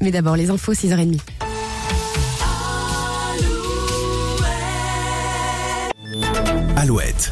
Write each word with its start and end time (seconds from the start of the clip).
Mais 0.00 0.10
d'abord, 0.10 0.36
les 0.36 0.50
infos, 0.50 0.72
6h30. 0.72 1.18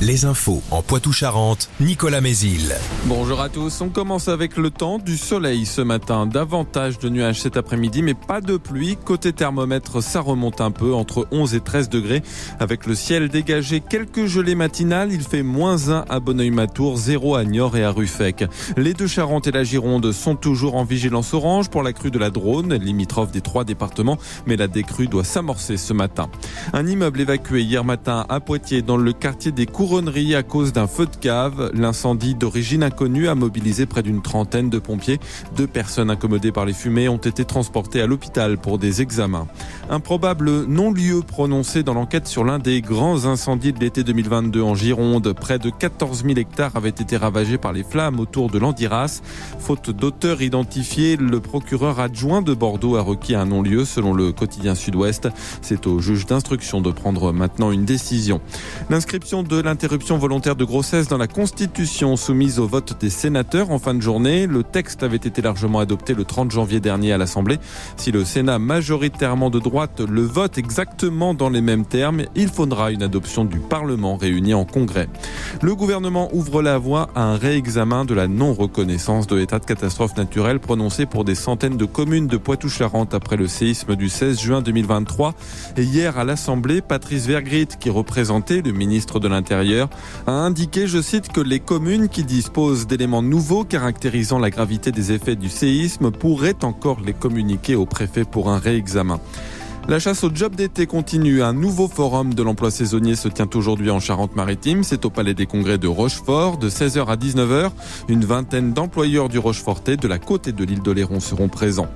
Les 0.00 0.24
infos 0.24 0.60
en 0.72 0.82
Poitou-Charentes, 0.82 1.70
Nicolas 1.78 2.20
Mézil. 2.20 2.74
Bonjour 3.04 3.40
à 3.40 3.48
tous, 3.48 3.80
on 3.80 3.90
commence 3.90 4.26
avec 4.26 4.56
le 4.56 4.70
temps 4.70 4.98
du 4.98 5.16
soleil 5.16 5.66
ce 5.66 5.82
matin. 5.82 6.26
Davantage 6.26 6.98
de 6.98 7.08
nuages 7.08 7.42
cet 7.42 7.56
après-midi, 7.56 8.02
mais 8.02 8.14
pas 8.14 8.40
de 8.40 8.56
pluie. 8.56 8.96
Côté 8.96 9.32
thermomètre, 9.32 10.02
ça 10.02 10.20
remonte 10.20 10.60
un 10.60 10.72
peu, 10.72 10.92
entre 10.92 11.28
11 11.30 11.54
et 11.54 11.60
13 11.60 11.88
degrés. 11.88 12.24
Avec 12.58 12.86
le 12.86 12.96
ciel 12.96 13.28
dégagé, 13.28 13.80
quelques 13.80 14.26
gelées 14.26 14.56
matinales. 14.56 15.12
Il 15.12 15.22
fait 15.22 15.44
moins 15.44 15.90
1 15.90 16.06
à 16.08 16.18
Bonneuil-Matour, 16.18 16.96
0 16.96 17.36
à 17.36 17.44
Niort 17.44 17.76
et 17.76 17.84
à 17.84 17.92
Ruffec. 17.92 18.44
Les 18.76 18.94
deux 18.94 19.06
Charentes 19.06 19.46
et 19.46 19.52
la 19.52 19.62
Gironde 19.62 20.10
sont 20.10 20.34
toujours 20.34 20.74
en 20.74 20.82
vigilance 20.82 21.34
orange 21.34 21.70
pour 21.70 21.84
la 21.84 21.92
crue 21.92 22.10
de 22.10 22.18
la 22.18 22.30
Drône, 22.30 22.74
limitrophe 22.74 23.30
des 23.30 23.42
trois 23.42 23.62
départements, 23.62 24.18
mais 24.44 24.56
la 24.56 24.66
décrue 24.66 25.06
doit 25.06 25.22
s'amorcer 25.22 25.76
ce 25.76 25.92
matin. 25.92 26.28
Un 26.72 26.84
immeuble 26.88 27.20
évacué 27.20 27.62
hier 27.62 27.84
matin 27.84 28.26
à 28.28 28.40
Poitiers 28.40 28.82
dans 28.82 28.96
le 28.96 29.12
quartier 29.12 29.35
des 29.44 29.66
Couronneries 29.66 30.34
à 30.34 30.42
cause 30.42 30.72
d'un 30.72 30.86
feu 30.86 31.04
de 31.06 31.14
cave. 31.14 31.70
L'incendie 31.74 32.34
d'origine 32.34 32.82
inconnue 32.82 33.28
a 33.28 33.34
mobilisé 33.34 33.84
près 33.84 34.02
d'une 34.02 34.22
trentaine 34.22 34.70
de 34.70 34.78
pompiers. 34.78 35.20
Deux 35.56 35.66
personnes 35.66 36.10
incommodées 36.10 36.52
par 36.52 36.64
les 36.64 36.72
fumées 36.72 37.08
ont 37.08 37.18
été 37.18 37.44
transportées 37.44 38.00
à 38.00 38.06
l'hôpital 38.06 38.56
pour 38.56 38.78
des 38.78 39.02
examens. 39.02 39.46
Un 39.90 40.00
probable 40.00 40.64
non-lieu 40.64 41.20
prononcé 41.20 41.82
dans 41.82 41.94
l'enquête 41.94 42.26
sur 42.26 42.44
l'un 42.44 42.58
des 42.58 42.80
grands 42.80 43.26
incendies 43.26 43.72
de 43.72 43.80
l'été 43.80 44.04
2022 44.04 44.62
en 44.62 44.74
Gironde. 44.74 45.32
Près 45.34 45.58
de 45.58 45.70
14 45.70 46.24
000 46.24 46.38
hectares 46.38 46.74
avaient 46.74 46.88
été 46.88 47.16
ravagés 47.16 47.58
par 47.58 47.72
les 47.72 47.84
flammes 47.84 48.18
autour 48.18 48.50
de 48.50 48.58
l'Andiras. 48.58 49.20
Faute 49.58 49.90
d'auteur 49.90 50.40
identifié, 50.40 51.16
le 51.16 51.40
procureur 51.40 52.00
adjoint 52.00 52.42
de 52.42 52.54
Bordeaux 52.54 52.96
a 52.96 53.02
requis 53.02 53.34
un 53.34 53.46
non-lieu 53.46 53.84
selon 53.84 54.14
le 54.14 54.32
quotidien 54.32 54.74
Sud-Ouest. 54.74 55.28
C'est 55.60 55.86
au 55.86 56.00
juge 56.00 56.26
d'instruction 56.26 56.80
de 56.80 56.90
prendre 56.90 57.32
maintenant 57.32 57.70
une 57.70 57.84
décision. 57.84 58.40
L'inscription 58.88 59.25
de 59.32 59.60
l'interruption 59.60 60.18
volontaire 60.18 60.54
de 60.54 60.64
grossesse 60.64 61.08
dans 61.08 61.18
la 61.18 61.26
Constitution 61.26 62.14
soumise 62.14 62.60
au 62.60 62.68
vote 62.68 62.96
des 63.00 63.10
sénateurs 63.10 63.72
en 63.72 63.80
fin 63.80 63.92
de 63.92 64.00
journée. 64.00 64.46
Le 64.46 64.62
texte 64.62 65.02
avait 65.02 65.16
été 65.16 65.42
largement 65.42 65.80
adopté 65.80 66.14
le 66.14 66.24
30 66.24 66.52
janvier 66.52 66.78
dernier 66.78 67.12
à 67.12 67.18
l'Assemblée. 67.18 67.58
Si 67.96 68.12
le 68.12 68.24
Sénat 68.24 68.60
majoritairement 68.60 69.50
de 69.50 69.58
droite 69.58 70.00
le 70.00 70.22
vote 70.22 70.58
exactement 70.58 71.34
dans 71.34 71.50
les 71.50 71.60
mêmes 71.60 71.84
termes, 71.84 72.22
il 72.36 72.48
faudra 72.48 72.92
une 72.92 73.02
adoption 73.02 73.44
du 73.44 73.58
Parlement 73.58 74.16
réuni 74.16 74.54
en 74.54 74.64
congrès. 74.64 75.08
Le 75.60 75.74
gouvernement 75.74 76.28
ouvre 76.32 76.62
la 76.62 76.78
voie 76.78 77.08
à 77.16 77.24
un 77.24 77.36
réexamen 77.36 78.04
de 78.04 78.14
la 78.14 78.28
non-reconnaissance 78.28 79.26
de 79.26 79.34
l'état 79.34 79.58
de 79.58 79.64
catastrophe 79.64 80.16
naturelle 80.16 80.60
prononcé 80.60 81.04
pour 81.04 81.24
des 81.24 81.34
centaines 81.34 81.76
de 81.76 81.84
communes 81.84 82.28
de 82.28 82.36
Poitou-Charentes 82.36 83.12
après 83.12 83.36
le 83.36 83.48
séisme 83.48 83.96
du 83.96 84.08
16 84.08 84.40
juin 84.40 84.62
2023. 84.62 85.34
Et 85.78 85.82
hier 85.82 86.16
à 86.16 86.22
l'Assemblée, 86.22 86.80
Patrice 86.80 87.26
Vergrit, 87.26 87.66
qui 87.80 87.90
représentait 87.90 88.62
le 88.62 88.70
ministre 88.70 89.15
de 89.20 89.28
l'Intérieur, 89.28 89.88
a 90.26 90.32
indiqué, 90.32 90.86
je 90.86 91.00
cite, 91.00 91.32
que 91.32 91.40
les 91.40 91.60
communes 91.60 92.08
qui 92.08 92.24
disposent 92.24 92.86
d'éléments 92.86 93.22
nouveaux 93.22 93.64
caractérisant 93.64 94.38
la 94.38 94.50
gravité 94.50 94.92
des 94.92 95.12
effets 95.12 95.36
du 95.36 95.48
séisme 95.48 96.10
pourraient 96.10 96.64
encore 96.64 97.00
les 97.00 97.12
communiquer 97.12 97.74
au 97.74 97.86
préfet 97.86 98.24
pour 98.24 98.50
un 98.50 98.58
réexamen. 98.58 99.20
La 99.88 100.00
chasse 100.00 100.24
au 100.24 100.30
job 100.34 100.56
d'été 100.56 100.86
continue. 100.86 101.44
Un 101.44 101.52
nouveau 101.52 101.86
forum 101.86 102.34
de 102.34 102.42
l'emploi 102.42 102.72
saisonnier 102.72 103.14
se 103.14 103.28
tient 103.28 103.48
aujourd'hui 103.54 103.90
en 103.90 104.00
Charente-Maritime. 104.00 104.82
C'est 104.82 105.04
au 105.04 105.10
Palais 105.10 105.32
des 105.32 105.46
Congrès 105.46 105.78
de 105.78 105.86
Rochefort 105.86 106.58
de 106.58 106.68
16h 106.68 107.06
à 107.06 107.14
19h. 107.14 107.70
Une 108.08 108.24
vingtaine 108.24 108.72
d'employeurs 108.72 109.28
du 109.28 109.38
Rochefortais, 109.38 109.96
de 109.96 110.08
la 110.08 110.18
côte 110.18 110.48
de 110.48 110.64
l'île 110.64 110.82
de 110.82 110.90
Léron 110.90 111.20
seront 111.20 111.46
présents. 111.46 111.86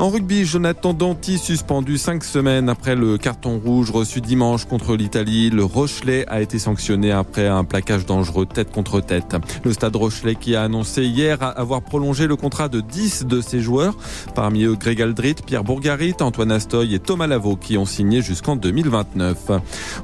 En 0.00 0.08
rugby, 0.08 0.46
Jonathan 0.46 0.94
Danty 0.94 1.36
suspendu 1.36 1.98
cinq 1.98 2.24
semaines 2.24 2.70
après 2.70 2.96
le 2.96 3.18
carton 3.18 3.60
rouge 3.62 3.90
reçu 3.90 4.22
dimanche 4.22 4.64
contre 4.64 4.96
l'Italie. 4.96 5.50
Le 5.50 5.62
Rochelet 5.62 6.24
a 6.26 6.40
été 6.40 6.58
sanctionné 6.58 7.12
après 7.12 7.46
un 7.46 7.64
plaquage 7.64 8.06
dangereux 8.06 8.46
tête 8.46 8.70
contre 8.70 9.02
tête. 9.02 9.36
Le 9.62 9.74
stade 9.74 9.94
Rochelet 9.94 10.36
qui 10.36 10.56
a 10.56 10.62
annoncé 10.62 11.04
hier 11.04 11.36
avoir 11.42 11.82
prolongé 11.82 12.26
le 12.26 12.34
contrat 12.36 12.70
de 12.70 12.80
10 12.80 13.26
de 13.26 13.42
ses 13.42 13.60
joueurs. 13.60 13.94
Parmi 14.34 14.62
eux, 14.62 14.74
Greg 14.74 15.02
Aldrit, 15.02 15.34
Pierre 15.44 15.64
Bourgarit, 15.64 16.14
Antoine 16.20 16.50
Astoy 16.50 16.94
et 16.94 16.98
Thomas 16.98 17.26
Lavaux 17.26 17.56
qui 17.56 17.76
ont 17.76 17.84
signé 17.84 18.22
jusqu'en 18.22 18.56
2029. 18.56 19.50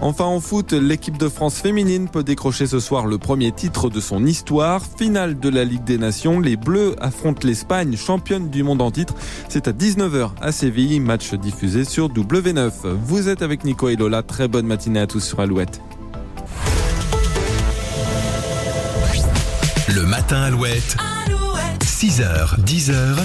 Enfin 0.00 0.24
en 0.24 0.40
foot, 0.40 0.72
l'équipe 0.72 1.18
de 1.18 1.28
France 1.28 1.60
féminine 1.60 2.08
peut 2.08 2.24
décrocher 2.24 2.66
ce 2.66 2.80
soir 2.80 3.06
le 3.06 3.18
premier 3.18 3.52
titre 3.52 3.90
de 3.90 4.00
son 4.00 4.26
histoire. 4.26 4.82
Finale 4.98 5.38
de 5.38 5.48
la 5.48 5.64
Ligue 5.64 5.84
des 5.84 5.98
Nations, 5.98 6.40
les 6.40 6.56
Bleus 6.56 6.96
affrontent 7.00 7.46
l'Espagne, 7.46 7.96
championne 7.96 8.50
du 8.50 8.64
monde 8.64 8.82
en 8.82 8.90
titre. 8.90 9.14
C'est 9.48 9.68
à 9.68 9.72
19h 9.84 10.30
à 10.40 10.50
Séville, 10.50 10.98
match 10.98 11.34
diffusé 11.34 11.84
sur 11.84 12.08
W9. 12.08 12.70
Vous 13.04 13.28
êtes 13.28 13.42
avec 13.42 13.64
Nico 13.64 13.90
et 13.90 13.96
Lola, 13.96 14.22
très 14.22 14.48
bonne 14.48 14.66
matinée 14.66 15.00
à 15.00 15.06
tous 15.06 15.20
sur 15.20 15.40
Alouette. 15.40 15.82
Le 19.94 20.06
matin 20.06 20.40
Alouette. 20.40 20.96
Alouette. 21.26 21.84
6h, 21.84 22.64
10h. 22.64 23.18